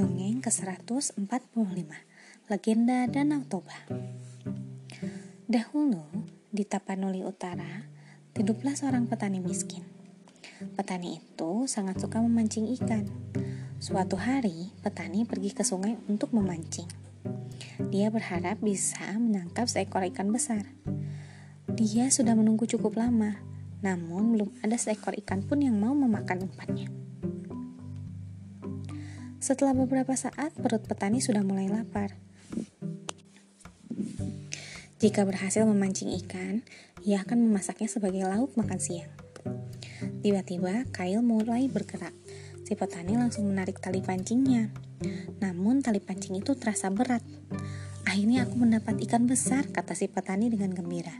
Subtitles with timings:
[0.00, 1.92] Dongeng ke-145
[2.48, 3.84] Legenda Danau Toba
[5.44, 6.00] Dahulu,
[6.48, 7.84] di Tapanuli Utara,
[8.32, 9.84] hiduplah seorang petani miskin.
[10.72, 13.12] Petani itu sangat suka memancing ikan.
[13.76, 16.88] Suatu hari, petani pergi ke sungai untuk memancing.
[17.92, 20.64] Dia berharap bisa menangkap seekor ikan besar.
[21.76, 23.36] Dia sudah menunggu cukup lama,
[23.84, 27.09] namun belum ada seekor ikan pun yang mau memakan umpannya.
[29.40, 32.12] Setelah beberapa saat, perut petani sudah mulai lapar.
[35.00, 36.60] Jika berhasil memancing ikan,
[37.00, 39.08] ia akan memasaknya sebagai lauk makan siang.
[40.20, 42.12] Tiba-tiba, kail mulai bergerak.
[42.68, 44.68] Si petani langsung menarik tali pancingnya.
[45.40, 47.24] Namun, tali pancing itu terasa berat.
[48.04, 51.16] Akhirnya aku mendapat ikan besar, kata si petani dengan gembira.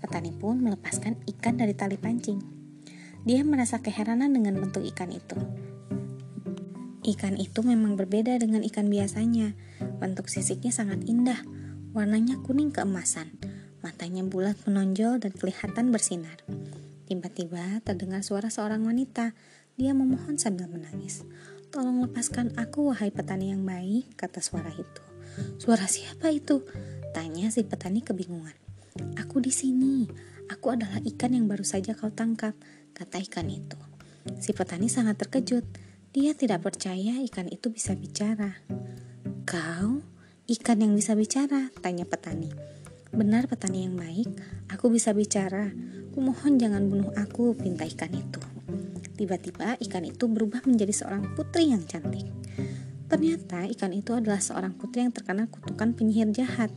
[0.00, 2.40] Petani pun melepaskan ikan dari tali pancing.
[3.28, 5.36] Dia merasa keheranan dengan bentuk ikan itu.
[7.02, 9.58] Ikan itu memang berbeda dengan ikan biasanya.
[9.98, 11.42] Bentuk sisiknya sangat indah,
[11.90, 13.34] warnanya kuning keemasan.
[13.82, 16.38] Matanya bulat menonjol dan kelihatan bersinar.
[17.10, 19.34] Tiba-tiba terdengar suara seorang wanita.
[19.74, 21.26] Dia memohon sambil menangis.
[21.74, 25.02] Tolong lepaskan aku, wahai petani yang baik, kata suara itu.
[25.58, 26.62] Suara siapa itu?
[27.10, 28.54] Tanya si petani kebingungan.
[29.18, 30.06] Aku di sini.
[30.46, 32.54] Aku adalah ikan yang baru saja kau tangkap,
[32.94, 33.74] kata ikan itu.
[34.38, 35.66] Si petani sangat terkejut.
[36.12, 38.60] Dia tidak percaya ikan itu bisa bicara.
[39.48, 40.04] Kau,
[40.44, 41.72] ikan yang bisa bicara?
[41.80, 42.52] Tanya petani.
[43.16, 44.28] Benar petani yang baik,
[44.68, 45.72] aku bisa bicara.
[46.12, 48.44] Kumohon jangan bunuh aku, pinta ikan itu.
[49.16, 52.28] Tiba-tiba ikan itu berubah menjadi seorang putri yang cantik.
[53.08, 56.68] Ternyata ikan itu adalah seorang putri yang terkena kutukan penyihir jahat.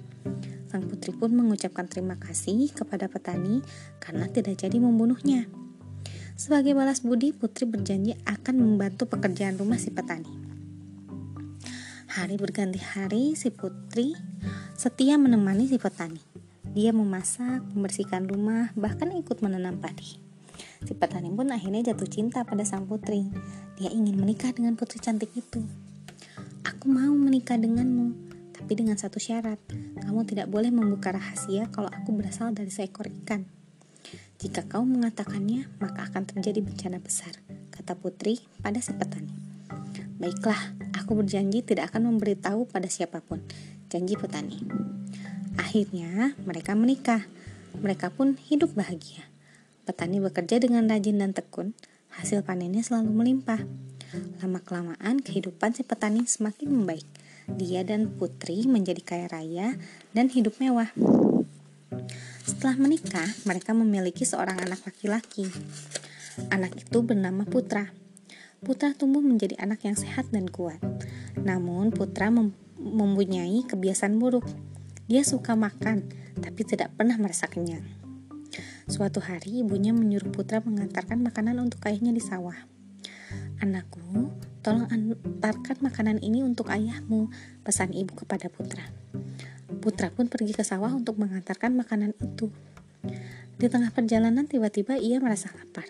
[0.72, 3.59] Sang putri pun mengucapkan terima kasih kepada petani
[3.99, 5.64] karena tidak jadi membunuhnya.
[6.36, 10.28] Sebagai balas budi, Putri berjanji akan membantu pekerjaan rumah si petani.
[12.11, 14.11] Hari berganti hari, si Putri
[14.76, 16.20] setia menemani si petani.
[16.76, 20.20] Dia memasak, membersihkan rumah, bahkan ikut menanam padi.
[20.83, 23.31] Si petani pun akhirnya jatuh cinta pada sang putri.
[23.80, 25.64] Dia ingin menikah dengan putri cantik itu.
[26.67, 28.11] Aku mau menikah denganmu,
[28.52, 29.58] tapi dengan satu syarat.
[30.04, 33.48] Kamu tidak boleh membuka rahasia kalau aku berasal dari seekor ikan.
[34.45, 37.33] Jika kau mengatakannya, maka akan terjadi bencana besar,
[37.73, 39.33] kata putri pada si petani.
[40.22, 43.42] Baiklah, aku berjanji tidak akan memberitahu pada siapa pun,
[43.89, 44.61] janji petani.
[45.58, 47.26] Akhirnya, mereka menikah.
[47.82, 49.26] Mereka pun hidup bahagia.
[49.82, 51.73] Petani bekerja dengan rajin dan tekun,
[52.14, 53.66] hasil panennya selalu melimpah.
[54.45, 57.10] Lama-kelamaan, kehidupan si petani semakin membaik.
[57.50, 59.73] Dia dan putri menjadi kaya raya
[60.14, 60.94] dan hidup mewah.
[62.45, 65.50] Setelah menikah, mereka memiliki seorang anak laki-laki.
[66.54, 67.89] Anak itu bernama Putra.
[68.61, 70.78] Putra tumbuh menjadi anak yang sehat dan kuat.
[71.42, 74.45] Namun, Putra mem mempunyai kebiasaan buruk.
[75.10, 76.05] Dia suka makan,
[76.38, 77.82] tapi tidak pernah merasa kenyang.
[78.86, 82.61] Suatu hari, ibunya menyuruh Putra mengantarkan makanan untuk ayahnya di sawah.
[83.58, 84.30] Anakku,
[84.61, 87.34] tolong antarkan makanan ini untuk ayahmu,
[87.66, 88.86] pesan ibu kepada Putra.
[89.86, 92.50] Putra pun pergi ke sawah untuk mengantarkan makanan itu.
[93.62, 95.86] Di tengah perjalanan tiba-tiba ia merasa lapar.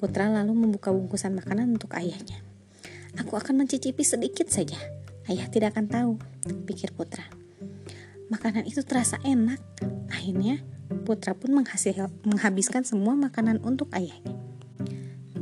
[0.00, 2.40] Putra lalu membuka bungkusan makanan untuk ayahnya.
[3.20, 4.80] Aku akan mencicipi sedikit saja.
[5.28, 6.12] Ayah tidak akan tahu,
[6.64, 7.28] pikir Putra.
[8.32, 9.60] Makanan itu terasa enak.
[10.08, 10.64] Akhirnya,
[11.04, 14.40] Putra pun menghasil, menghabiskan semua makanan untuk ayahnya.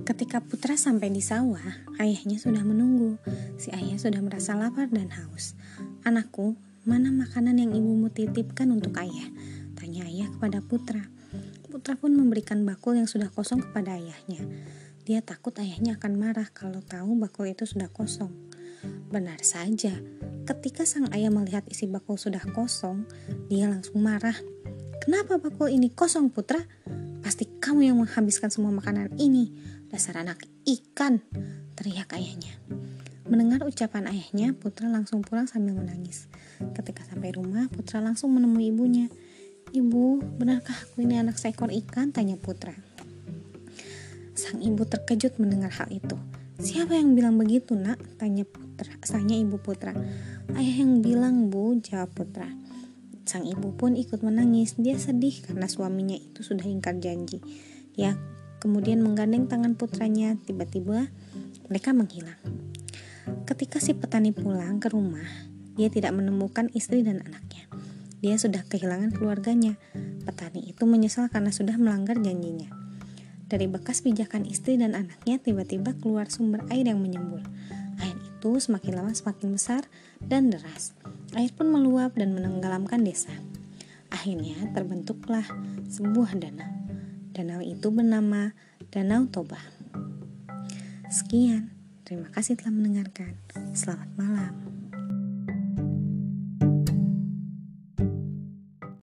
[0.03, 3.15] Ketika Putra sampai di sawah, ayahnya sudah menunggu.
[3.63, 5.55] Si ayah sudah merasa lapar dan haus.
[6.03, 9.27] Anakku, Mana makanan yang ibumu titipkan untuk ayah?
[9.75, 11.03] Tanya ayah kepada putra.
[11.67, 14.47] Putra pun memberikan bakul yang sudah kosong kepada ayahnya.
[15.03, 18.31] Dia takut ayahnya akan marah kalau tahu bakul itu sudah kosong.
[19.11, 19.99] Benar saja,
[20.47, 23.03] ketika sang ayah melihat isi bakul sudah kosong,
[23.51, 24.39] dia langsung marah.
[25.03, 26.63] Kenapa bakul ini kosong putra?
[27.19, 29.51] Pasti kamu yang menghabiskan semua makanan ini.
[29.91, 31.19] Dasar anak ikan,
[31.75, 32.55] teriak ayahnya.
[33.27, 36.31] Mendengar ucapan ayahnya, Putra langsung pulang sambil menangis.
[36.79, 39.11] Ketika sampai rumah, Putra langsung menemui ibunya.
[39.75, 42.15] Ibu, benarkah aku ini anak seekor ikan?
[42.15, 42.71] Tanya Putra.
[44.39, 46.15] Sang ibu terkejut mendengar hal itu.
[46.63, 47.99] Siapa yang bilang begitu, nak?
[48.15, 48.95] Tanya Putra.
[49.03, 49.91] Tanya ibu Putra.
[50.55, 52.47] Ayah yang bilang, bu, jawab Putra.
[53.27, 54.79] Sang ibu pun ikut menangis.
[54.79, 57.43] Dia sedih karena suaminya itu sudah ingkar janji.
[57.99, 58.15] Dia
[58.63, 60.39] kemudian menggandeng tangan putranya.
[60.47, 61.11] Tiba-tiba
[61.67, 62.39] mereka menghilang.
[63.47, 65.23] Ketika si petani pulang ke rumah,
[65.79, 67.71] dia tidak menemukan istri dan anaknya.
[68.19, 69.79] Dia sudah kehilangan keluarganya.
[70.27, 72.67] Petani itu menyesal karena sudah melanggar janjinya.
[73.47, 77.47] Dari bekas pijakan istri dan anaknya tiba-tiba keluar sumber air yang menyembur.
[78.03, 79.87] Air itu semakin lama semakin besar
[80.19, 80.99] dan deras.
[81.39, 83.31] Air pun meluap dan menenggelamkan desa.
[84.11, 85.47] Akhirnya terbentuklah
[85.87, 86.73] sebuah danau.
[87.31, 88.59] Danau itu bernama
[88.91, 89.61] Danau Toba.
[91.13, 91.76] Sekian,
[92.07, 93.35] terima kasih telah mendengarkan.
[93.75, 94.66] Selamat malam.